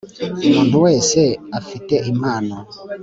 [0.45, 1.21] umuntu wese
[1.59, 2.55] afite impano.